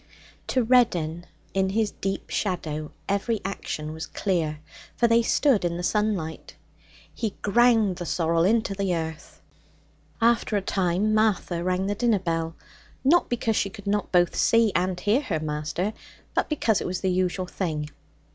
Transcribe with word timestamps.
To 0.47 0.63
Reddin 0.63 1.27
in 1.53 1.69
his 1.69 1.91
deep 1.91 2.31
shadow 2.31 2.91
every 3.07 3.39
action 3.45 3.93
was 3.93 4.07
clear, 4.07 4.59
for 4.95 5.07
they 5.07 5.21
stood 5.21 5.63
in 5.63 5.77
the 5.77 5.83
sunlight. 5.83 6.55
He 7.13 7.35
ground 7.43 7.97
the 7.97 8.05
sorrel 8.07 8.43
into 8.43 8.73
the 8.73 8.95
earth. 8.95 9.43
After 10.19 10.57
a 10.57 10.61
time 10.63 11.13
Martha 11.13 11.63
rang 11.63 11.85
the 11.85 11.93
dinner 11.93 12.17
bell, 12.17 12.55
not 13.03 13.29
because 13.29 13.55
she 13.55 13.69
could 13.69 13.85
not 13.85 14.11
both 14.11 14.35
see 14.35 14.71
and 14.75 14.99
hear 14.99 15.21
her 15.21 15.39
master, 15.39 15.93
but 16.33 16.49
because 16.49 16.81
it 16.81 16.87
was 16.87 17.01
the 17.01 17.11
usual 17.11 17.45
thing. 17.45 17.87